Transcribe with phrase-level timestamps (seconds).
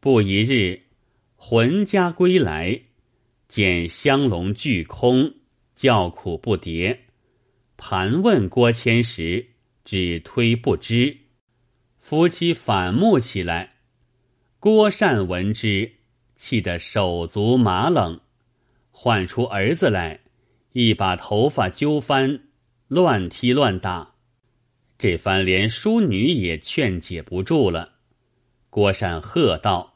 [0.00, 0.80] 不一日，
[1.34, 2.82] 魂家归来，
[3.48, 5.34] 见香笼俱空，
[5.74, 6.96] 叫苦不迭。
[7.76, 9.44] 盘问郭谦时，
[9.84, 11.16] 只推不知。
[11.98, 13.74] 夫妻反目起来，
[14.60, 15.94] 郭善闻之，
[16.36, 18.20] 气得手足麻冷，
[18.92, 20.20] 唤出儿子来，
[20.74, 22.44] 一把头发揪翻，
[22.86, 24.14] 乱踢乱打。
[24.96, 27.97] 这番连淑女也劝解不住了。
[28.70, 29.94] 郭善喝道：“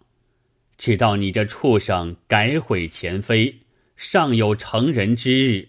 [0.79, 3.59] 知道你这畜生改悔前非，
[3.96, 5.69] 尚有成人之日。”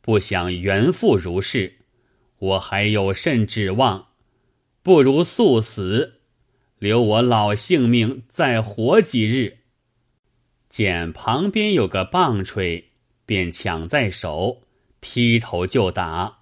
[0.00, 1.78] 不想原复如是，
[2.38, 4.08] 我还有甚指望？
[4.82, 6.20] 不如速死，
[6.78, 9.60] 留我老性命再活几日。
[10.68, 12.90] 见旁边有个棒槌，
[13.24, 14.62] 便抢在手，
[15.00, 16.40] 劈头就打，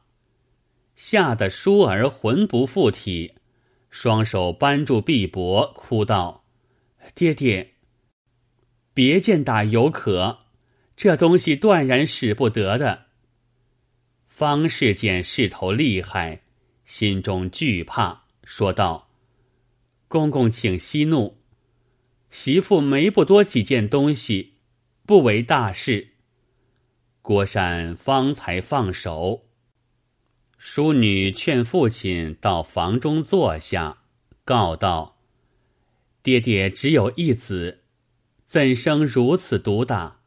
[0.96, 3.34] 吓得舒儿魂不附体，
[3.92, 6.46] 双手扳住臂膊，哭道
[7.14, 7.74] ：“爹爹，
[8.94, 10.38] 别见打有可，
[10.96, 13.08] 这东西断然使不得的。”
[14.26, 16.40] 方氏见势头厉害，
[16.86, 19.10] 心中惧怕，说道
[20.08, 21.36] ：“公公，请息怒。
[22.30, 24.54] 媳妇没不多几件东西，
[25.04, 26.14] 不为大事。”
[27.20, 29.50] 郭善方才放手。
[30.64, 33.98] 淑女劝父亲到房中坐下，
[34.44, 35.18] 告道
[36.22, 37.80] ：“爹爹只有一子，
[38.46, 40.20] 怎生如此毒打？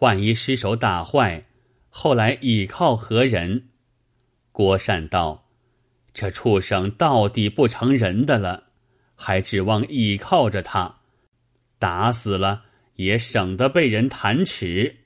[0.00, 1.46] 万一失手打坏。”
[1.88, 3.68] 后来倚靠何人？
[4.50, 5.46] 郭善道
[6.12, 8.64] ：“这畜生到底不成人的了，
[9.14, 10.96] 还指望倚靠着他，
[11.78, 12.64] 打死了
[12.96, 15.04] 也省得被人弹齿。”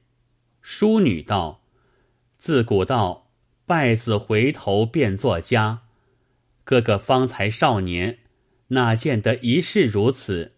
[0.62, 1.60] 淑女道
[2.38, 3.23] ：“自古道
[3.66, 5.82] 败子回头便作家，
[6.64, 8.18] 哥哥方才少年，
[8.68, 10.52] 哪见得一世如此？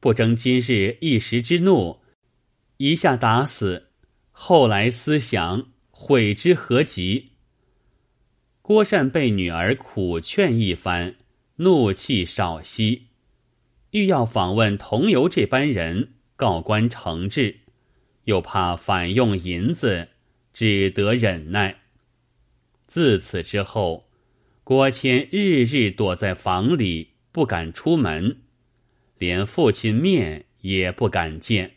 [0.00, 2.00] 不争今日一时之怒，
[2.78, 3.88] 一下打死。”
[4.34, 7.32] 后来思想悔之何及？
[8.62, 11.16] 郭善被女儿苦劝一番，
[11.56, 13.08] 怒气少息，
[13.90, 17.60] 欲要访问同游这班人，告官惩治，
[18.24, 20.08] 又怕反用银子，
[20.54, 21.81] 只得忍耐。
[22.92, 24.10] 自此之后，
[24.64, 28.42] 郭谦日日躲在房里，不敢出门，
[29.16, 31.76] 连父亲面也不敢见。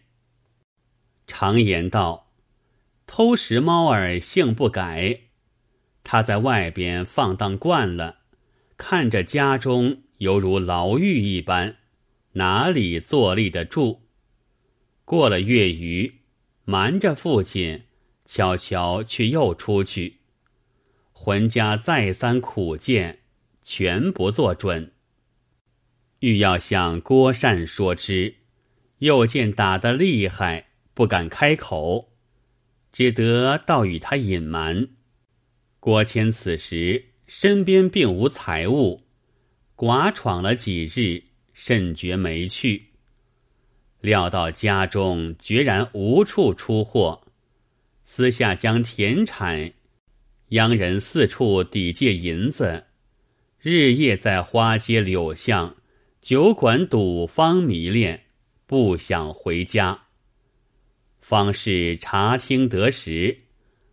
[1.26, 2.34] 常言道。
[3.08, 5.22] 偷食猫儿性不改，
[6.04, 8.18] 他在外边放荡惯了，
[8.76, 11.78] 看着家中犹如牢狱一般，
[12.34, 14.02] 哪里坐立得住？
[15.06, 16.14] 过了月余，
[16.66, 17.84] 瞒着父亲，
[18.26, 20.25] 悄悄却又出去。
[21.26, 23.18] 浑家再三苦谏，
[23.64, 24.92] 全不做准。
[26.20, 28.36] 欲要向郭善说之，
[29.00, 32.14] 又见打得厉害，不敢开口。
[32.92, 34.90] 只得倒与他隐瞒。
[35.80, 39.02] 郭谦此时身边并无财物，
[39.76, 42.90] 寡闯了几日，甚觉没趣。
[44.00, 47.24] 料到家中决然无处出货，
[48.04, 49.74] 私下将田产
[50.50, 52.86] 央人四处抵借银子，
[53.60, 55.76] 日夜在花街柳巷、
[56.22, 58.26] 酒馆赌坊迷恋，
[58.68, 60.04] 不想回家。
[61.20, 63.40] 方士查听得时，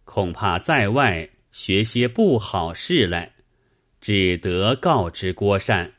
[0.04, 3.32] 恐怕在外学些不好事来，
[4.02, 5.94] 只得告知郭善。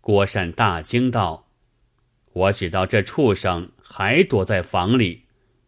[0.00, 1.50] 郭善大惊道
[2.32, 5.24] ：“我知道这畜生还躲在房里，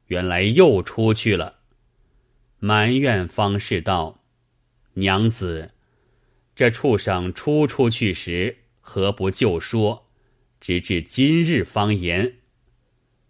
[0.06, 1.58] 原来又出去了。”
[2.60, 4.22] 埋怨方士道
[4.94, 5.72] ：“娘子，
[6.54, 10.06] 这畜生出出去时何不就说？
[10.60, 12.36] 直至今日方言。”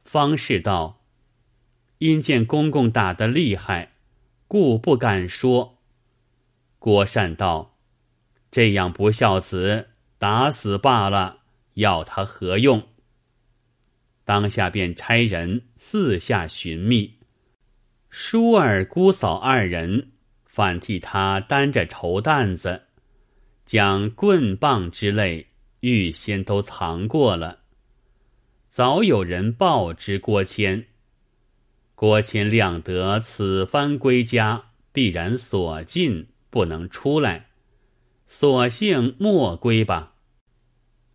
[0.04, 0.98] 方士道。
[1.98, 3.92] 因见公公打得厉害，
[4.48, 5.78] 故不敢说。
[6.78, 7.78] 郭善道
[8.50, 11.42] ：“这样不孝子，打死罢了，
[11.74, 12.88] 要他何用？”
[14.24, 17.19] 当下便差人四下寻觅，
[18.10, 20.10] 叔儿、姑嫂二人
[20.44, 22.82] 反替他担着绸担子，
[23.64, 25.46] 将棍棒之类
[25.80, 27.60] 预先都藏过了。
[28.68, 30.86] 早有人报知郭谦。
[31.94, 37.50] 郭谦料得此番归家必然锁禁，不能出来，
[38.26, 40.14] 索性莫归吧。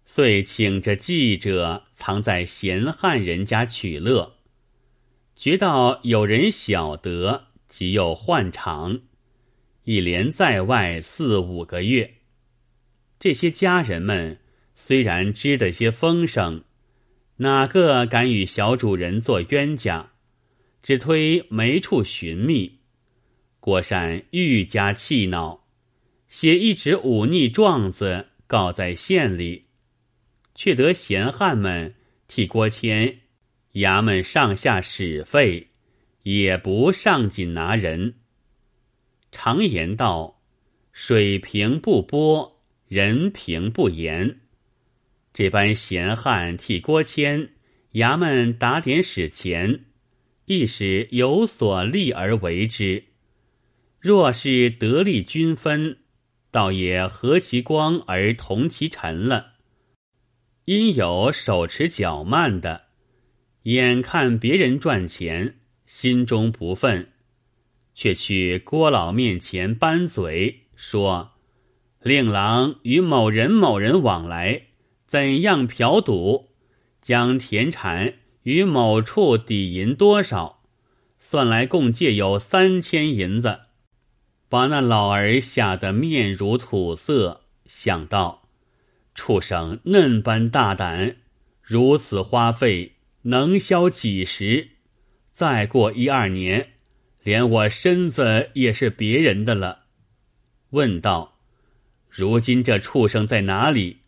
[0.05, 4.34] 遂请着记者藏在闲汉人家取乐，
[5.35, 9.01] 觉到有人晓得，即又换场，
[9.83, 12.15] 一连在外四五个月。
[13.19, 14.39] 这些家人们
[14.75, 16.63] 虽然知得些风声，
[17.37, 20.13] 哪个敢与小主人做冤家？
[20.81, 22.79] 只推没处寻觅。
[23.59, 25.65] 郭善愈加气恼，
[26.29, 29.65] 写一纸忤逆状子告在县里，
[30.53, 31.95] 却得闲汉们
[32.27, 33.21] 替郭谦
[33.75, 35.67] 衙门上下使费，
[36.23, 38.15] 也不上紧拿人。
[39.31, 40.41] 常言道
[40.93, 44.39] ：“水平不波，人平不言。”
[45.33, 47.49] 这般闲汉替郭谦
[47.93, 49.83] 衙门打点使钱，
[50.45, 53.03] 亦是有所利而为之；
[53.99, 55.97] 若是得利均分，
[56.49, 59.55] 倒也和其光而同其尘了。
[60.63, 62.84] 因有手持脚慢的，
[63.65, 65.57] 眼看别人赚钱，
[65.87, 67.07] 心中不忿，
[67.95, 71.31] 却去郭老面前扳嘴说
[72.03, 74.67] ：“令郎与某人某人往来。”
[75.07, 76.49] 怎样嫖赌，
[77.01, 80.63] 将田产与某处抵银多少？
[81.17, 83.61] 算来共借有三千银子，
[84.47, 87.41] 把那老儿吓得面如土色。
[87.65, 88.47] 想到
[89.15, 91.17] 畜生嫩般大胆，
[91.63, 92.94] 如此花费
[93.27, 94.69] 能消几时？
[95.33, 96.73] 再过一二年，
[97.23, 99.85] 连我身子也是别人的了。
[100.69, 101.39] 问道：
[102.07, 104.01] 如今这畜生在哪里？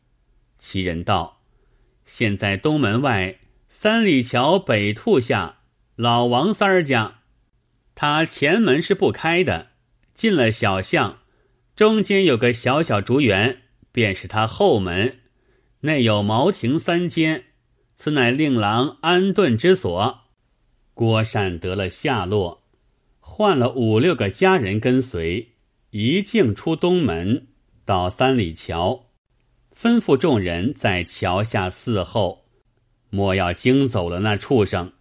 [0.60, 1.42] 其人道
[2.06, 5.62] ：“现在东门外三里桥北兔下
[5.96, 7.22] 老王三家，
[7.96, 9.70] 他前门是不开的。
[10.14, 11.20] 进了小巷，
[11.76, 15.20] 中间有个小小竹园，便是他后门，
[15.82, 17.46] 内有茅亭三间，
[17.98, 20.20] 此乃令郎安顿之所。”
[20.96, 22.64] 郭善得了下落，
[23.20, 25.50] 换了五六个家人跟随，
[25.90, 27.48] 一径出东门，
[27.84, 29.06] 到三里桥。
[29.76, 32.46] 吩咐众人在桥下伺候，
[33.12, 34.94] 莫要惊走了那畜生。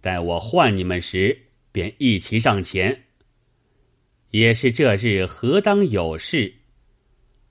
[0.00, 3.06] 待我唤你们时，便一齐上前。
[4.30, 6.54] 也是这日何当有事？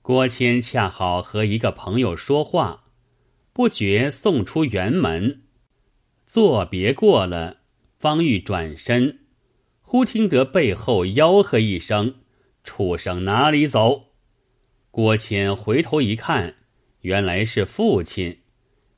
[0.00, 2.81] 郭谦恰好和一个朋友说话，
[3.52, 5.42] 不觉送出园门，
[6.26, 7.58] 作别过了，
[7.98, 9.20] 方欲转身，
[9.80, 12.14] 忽听得背后吆喝一声
[12.64, 14.12] ：“畜生哪里走？”
[14.90, 16.56] 郭谦回头一看。
[17.02, 18.38] 原来是父亲，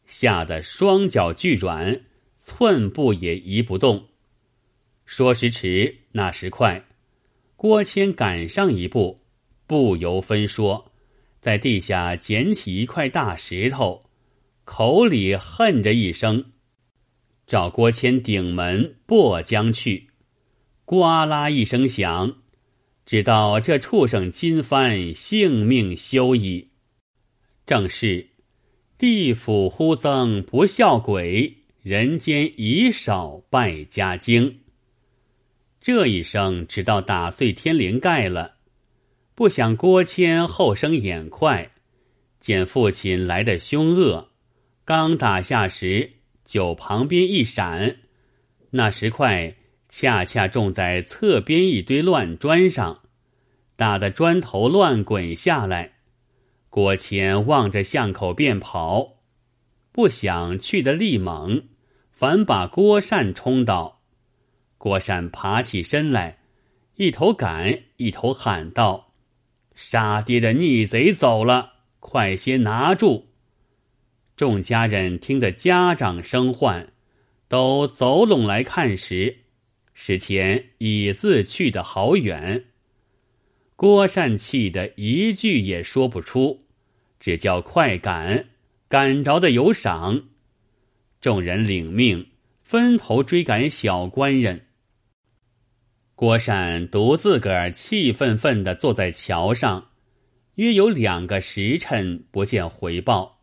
[0.05, 2.03] 吓得双脚俱软，
[2.39, 4.09] 寸步也移不动。
[5.07, 6.85] 说时迟，那时快，
[7.57, 9.23] 郭谦赶上一步，
[9.67, 10.93] 不由分说，
[11.41, 14.04] 在地下捡起一块大石头，
[14.65, 16.53] 口里恨着一声，
[17.47, 20.09] 找郭谦顶门破将去。
[20.85, 22.37] 呱啦一声响，
[23.07, 26.71] 知道这畜生今番性命休矣。
[27.67, 28.29] 正是，
[28.99, 34.61] 地府忽增不孝鬼，人间已少败家精。
[35.81, 38.55] 这一声直到打碎天灵盖了。
[39.35, 41.71] 不想郭谦后生眼快，
[42.41, 44.31] 见父亲来的凶恶，
[44.87, 46.13] 刚打下时
[46.45, 48.01] 酒旁边一闪，
[48.73, 49.57] 那石块
[49.89, 53.01] 恰恰中在侧边一堆乱砖上，
[53.77, 55.93] 打得砖头乱滚下来。
[56.69, 59.23] 郭谦望着巷口便跑，
[59.91, 61.63] 不想去的力猛，
[62.11, 64.03] 反把郭善冲倒。
[64.77, 66.41] 郭善爬起身来，
[66.97, 69.15] 一头赶，一头喊道
[69.75, 73.31] ：“杀爹的逆贼走了，快些拿住！”
[74.37, 76.93] 众家人听得家长声唤，
[77.49, 79.39] 都走拢来看时，
[79.93, 82.65] 史前已自去得好远。
[83.77, 86.65] 郭善气得一句也说不出。
[87.21, 88.51] 只叫快赶，
[88.87, 90.25] 赶着的有赏。
[91.23, 92.27] 众人领命，
[92.63, 94.67] 分头追赶小官人。
[96.15, 99.91] 郭善独自个儿气愤愤的坐在桥上，
[100.57, 103.34] 约有两个时辰不见回报。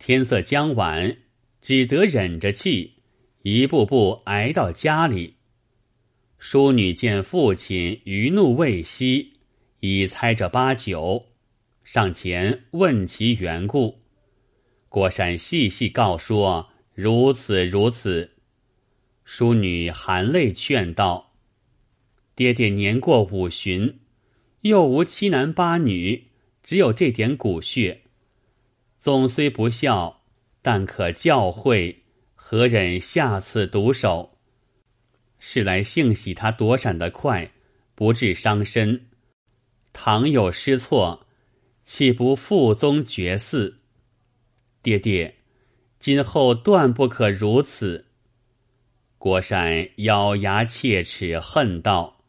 [0.00, 1.14] 天色将晚，
[1.60, 2.94] 只得忍着气，
[3.42, 5.34] 一步步挨到家里。
[6.38, 9.34] 淑女见父亲余怒未息，
[9.80, 11.26] 已猜着八九。
[11.84, 14.00] 上前问其缘故，
[14.88, 18.38] 郭山细细告说：如此如此。
[19.24, 21.34] 淑女含泪劝道
[22.34, 24.00] ：“爹爹年过五旬，
[24.62, 26.28] 又无七男八女，
[26.62, 28.00] 只有这点骨血，
[29.00, 30.22] 纵虽不孝，
[30.62, 31.96] 但可教诲，
[32.34, 34.38] 何忍下此毒手？
[35.38, 37.50] 是来幸喜他躲闪得快，
[37.94, 39.06] 不致伤身。
[39.92, 41.26] 倘有失错。”
[41.82, 43.74] 岂不父宗绝嗣？
[44.80, 45.38] 爹爹，
[45.98, 48.06] 今后断不可如此。
[49.18, 52.22] 郭善咬牙切齿，恨道：“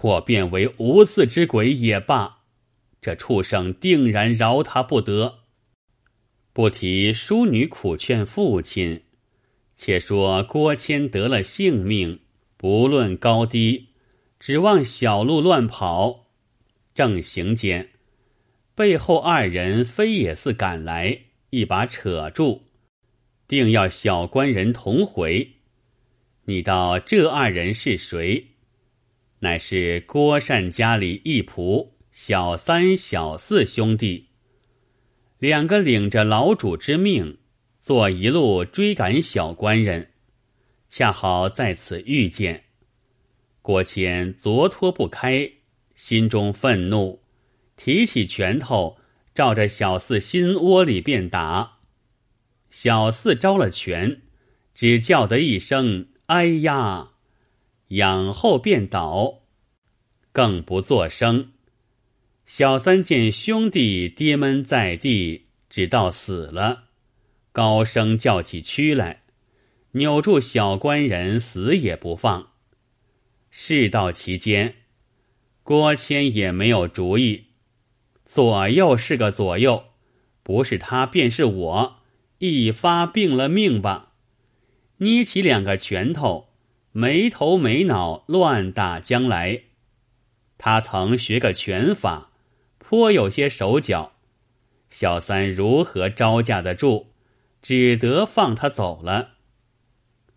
[0.00, 2.42] 我便为无字之鬼也罢，
[3.00, 5.37] 这畜生定然饶他不得。”
[6.58, 9.02] 不提淑女苦劝父亲，
[9.76, 12.18] 且说郭谦得了性命，
[12.56, 13.90] 不论高低，
[14.40, 16.26] 指望小路乱跑。
[16.92, 17.90] 正行间，
[18.74, 22.64] 背后二人飞也似赶来，一把扯住，
[23.46, 25.58] 定要小官人同回。
[26.46, 28.48] 你道这二人是谁？
[29.38, 34.27] 乃是郭善家里一仆小三、小四兄弟，
[35.38, 37.38] 两个领着老主之命，
[37.80, 40.10] 做一路追赶小官人，
[40.88, 42.64] 恰好在此遇见。
[43.62, 45.52] 郭谦昨脱不开，
[45.94, 47.22] 心中愤怒，
[47.76, 48.98] 提起拳头，
[49.32, 51.78] 照着小四心窝里便打。
[52.70, 54.22] 小四招了拳，
[54.74, 56.08] 只叫得一声。
[56.26, 57.12] 哎呀！
[57.88, 59.42] 仰后便倒，
[60.32, 61.52] 更不作声。
[62.48, 66.84] 小三见兄弟跌闷在地，只道死了，
[67.52, 69.24] 高声叫起屈来，
[69.92, 72.52] 扭住小官人，死也不放。
[73.50, 74.76] 事到其间，
[75.62, 77.48] 郭谦也没有主意。
[78.24, 79.84] 左右是个左右，
[80.42, 81.96] 不是他便是我，
[82.38, 84.14] 一发病了命吧。
[84.96, 86.48] 捏起两个拳头，
[86.92, 89.64] 没头没脑乱打将来。
[90.56, 92.27] 他曾学个拳法，
[92.88, 94.14] 颇有些手脚。
[94.88, 97.08] 小三如何招架得住？
[97.60, 99.32] 只得放他走了。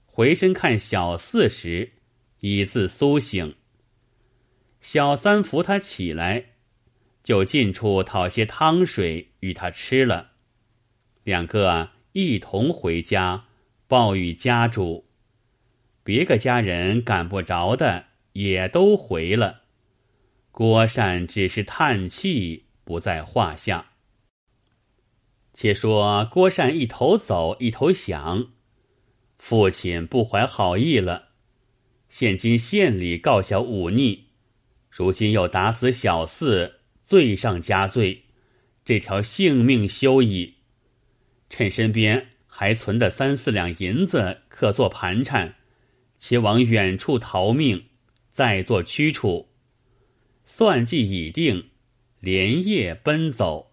[0.05, 1.93] 回身看小四时，
[2.41, 3.55] 已自苏醒。
[4.81, 6.47] 小三扶他起来，
[7.23, 10.31] 就近处讨些汤水与他吃了。
[11.23, 13.45] 两个一同回家。
[13.87, 15.05] 报与家主，
[16.03, 19.60] 别个家人赶不着的也都回了。
[20.51, 23.91] 郭善只是叹气，不在话下。
[25.53, 28.51] 且说郭善一头走，一头想：
[29.37, 31.29] 父亲不怀好意了，
[32.09, 34.27] 现今县里告小忤逆，
[34.89, 38.25] 如今又打死小四，罪上加罪，
[38.83, 40.57] 这条性命休矣。
[41.49, 42.27] 趁身边。
[42.53, 45.55] 还存的三四两银子可做盘缠，
[46.19, 47.85] 且往远处逃命，
[48.29, 49.50] 再做驱处。
[50.53, 51.69] 算计已定，
[52.19, 53.71] 连夜奔走，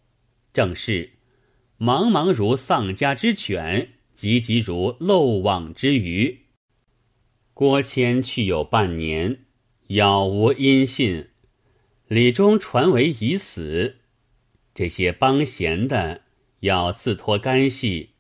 [0.53, 1.15] 正是
[1.77, 6.43] 茫茫如丧家之犬，急急如漏网之鱼。
[7.53, 9.41] 郭谦去有半年，
[9.89, 11.31] 杳无音信，
[12.07, 13.97] 李忠传为已死。
[14.73, 16.23] 这些帮闲的
[16.61, 18.11] 要自托干系。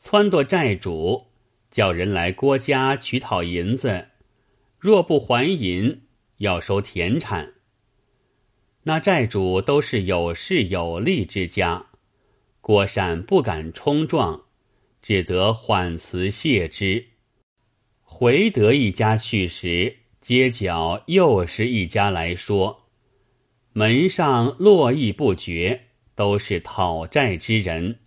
[0.00, 1.26] 撺掇债主，
[1.72, 4.10] 叫人来郭家取讨银子，
[4.78, 6.02] 若不还银，
[6.36, 7.54] 要收田产。
[8.88, 11.86] 那债主都是有势有力之家，
[12.60, 14.44] 郭善不敢冲撞，
[15.02, 17.04] 只得缓辞谢之。
[18.04, 22.84] 回得一家去时，街角又是一家来说，
[23.72, 27.98] 门上络绎不绝，都是讨债之人。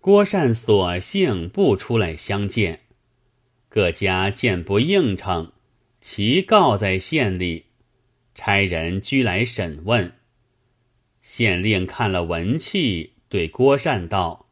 [0.00, 2.80] 郭善索性不出来相见，
[3.68, 5.52] 各家见不应承，
[6.00, 7.65] 齐告在县里，
[8.36, 10.12] 差人拘来审问。
[11.22, 14.46] 县令看了文契，对郭善道：“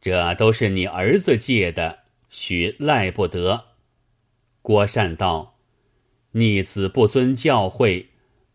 [0.00, 3.64] 这都是你儿子借的，许赖不得。”
[4.62, 5.58] 郭善道
[6.32, 8.06] ：“逆子不遵教诲，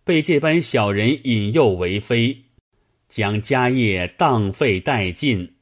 [0.04, 2.46] 被这般小人引诱为非，
[3.10, 5.56] 将家业荡废殆尽。”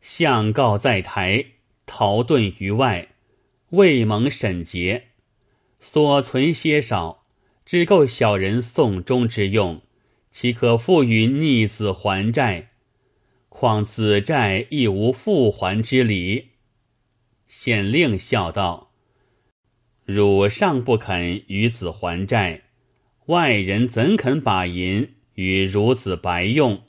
[0.00, 1.44] 相告在台，
[1.86, 3.08] 逃遁于外，
[3.70, 5.08] 未蒙审结，
[5.80, 7.21] 所存些少，
[7.64, 9.80] 只够小人送终之用，
[10.30, 12.70] 岂可付与逆子还债？
[13.48, 16.48] 况子债亦无复还之理。
[17.46, 18.92] 县令笑道
[20.04, 22.62] ：“汝尚不肯与子还债，
[23.26, 26.84] 外人怎肯把银与孺子白用？”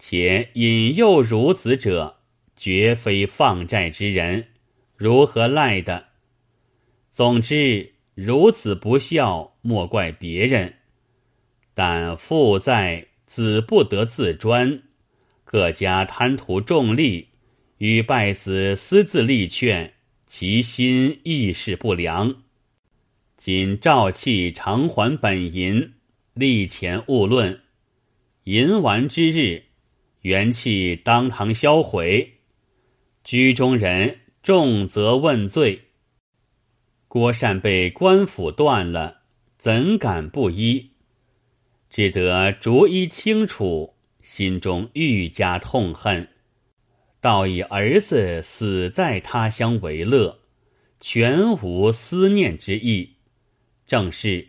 [0.00, 2.20] 且引诱孺子者，
[2.56, 4.48] 绝非放债之人，
[4.96, 6.06] 如何赖的？
[7.12, 10.74] 总之，如此不孝，莫怪别人。
[11.72, 14.82] 但父在，子不得自专。
[15.44, 17.28] 各家贪图重利，
[17.76, 19.94] 与败子私自力劝，
[20.26, 22.42] 其心亦是不良。
[23.36, 25.92] 今照气偿还本银，
[26.34, 27.60] 利钱勿论。
[28.42, 29.62] 银完之日。
[30.22, 32.32] 元气当堂销毁，
[33.22, 35.82] 居中人重责问罪。
[37.08, 39.22] 郭善被官府断了，
[39.56, 40.90] 怎敢不依？
[41.88, 46.28] 只得逐一清楚，心中愈加痛恨。
[47.20, 50.40] 倒以儿子死在他乡为乐，
[51.00, 53.14] 全无思念之意。
[53.86, 54.48] 正是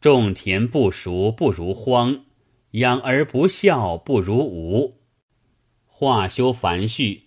[0.00, 2.24] 种田不熟不如荒，
[2.70, 5.00] 养儿不孝不如无。
[5.86, 7.24] 话休繁叙，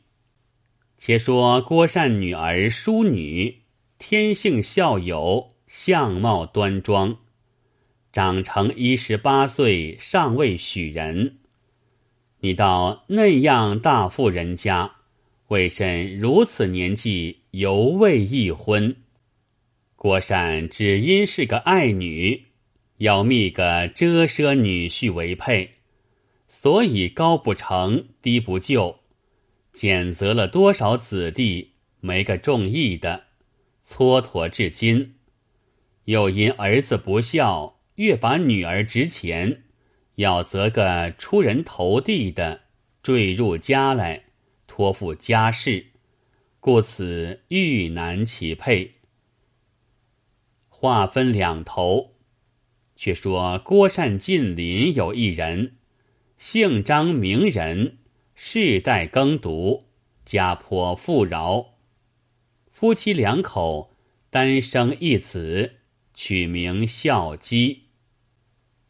[0.97, 3.62] 且说郭善女儿淑女，
[3.97, 7.17] 天性孝友，相貌端庄，
[8.11, 11.37] 长成一十八岁，尚未许人。
[12.39, 14.91] 你到那样大富人家，
[15.47, 18.95] 为甚如此年纪犹未一婚？
[19.95, 22.47] 郭善只因是个爱女，
[22.97, 25.75] 要觅个遮奢女婿为配，
[26.49, 28.99] 所以高不成低不就，
[29.71, 31.71] 拣择了多少子弟，
[32.01, 33.23] 没个中意的，
[33.87, 35.15] 蹉跎至今。
[36.05, 39.63] 又因儿子不孝，越把女儿值钱。
[40.15, 42.61] 要择个出人头地的
[43.01, 44.25] 坠入家来，
[44.67, 45.87] 托付家事，
[46.59, 48.95] 故此愈难其配。
[50.67, 52.15] 话分两头，
[52.95, 55.77] 却说郭善近邻有一人，
[56.37, 57.97] 姓张名人，
[58.35, 59.85] 世代耕读，
[60.25, 61.72] 家颇富饶，
[62.83, 63.95] 夫妻两口
[64.29, 65.75] 单生一子，
[66.13, 67.83] 取名孝基。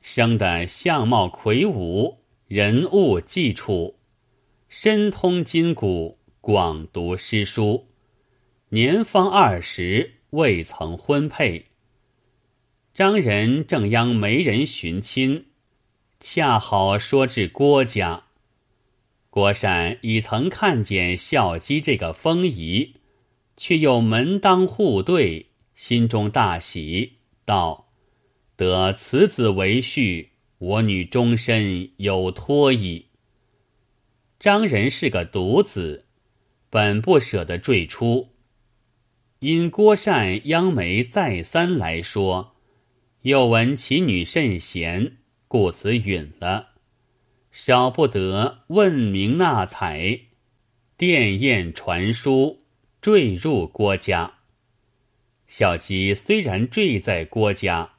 [0.01, 3.99] 生的相貌魁梧，人物既处，
[4.67, 7.89] 深通筋骨，广读诗书，
[8.69, 11.67] 年方二十，未曾婚配。
[12.95, 15.49] 张人正央媒人寻亲，
[16.19, 18.23] 恰好说至郭家。
[19.29, 22.95] 郭善已曾看见孝基这个风仪，
[23.55, 27.13] 却又门当户对，心中大喜，
[27.45, 27.89] 道。
[28.55, 30.27] 得此子为婿，
[30.59, 33.07] 我女终身有托矣。
[34.39, 36.05] 张仁是个独子，
[36.69, 38.29] 本不舍得坠出，
[39.39, 42.55] 因郭善央媒再三来说，
[43.21, 46.73] 又闻其女甚贤，故此允了。
[47.51, 50.19] 少不得问名纳采，
[50.97, 52.62] 殿宴传书，
[53.03, 54.35] 坠入郭家。
[55.45, 57.95] 小吉虽然坠在郭家。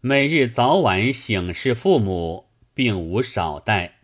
[0.00, 3.98] 每日早晚省视父母，并无少待。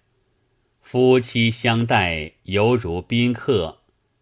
[0.82, 3.78] 夫妻相待，犹如宾客，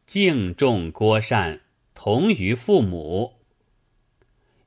[0.07, 1.63] 敬重郭善，
[1.95, 3.41] 同于父母。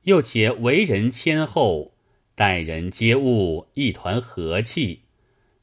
[0.02, 1.94] 又且为人谦厚，
[2.34, 5.04] 待人接物一团和气，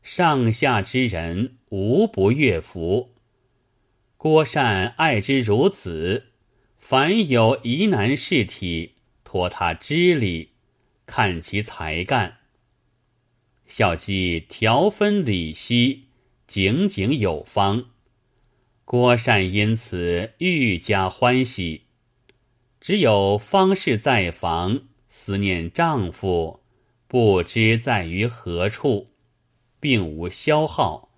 [0.02, 3.12] 上下之人无不悦服。
[4.24, 6.28] 郭善爱之如子，
[6.78, 10.52] 凡有疑难事体，托他知礼。
[11.08, 12.38] 看其才干，
[13.66, 16.04] 孝基调分理析，
[16.46, 17.86] 井井有方。
[18.86, 21.86] 郭善因此愈加欢喜。
[22.80, 26.62] 只有方氏在房，思念丈夫，
[27.08, 29.08] 不知在于何处，
[29.80, 31.10] 并无消耗，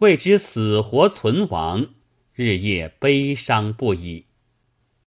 [0.00, 1.94] 未知死活存亡，
[2.34, 4.24] 日夜悲伤不已。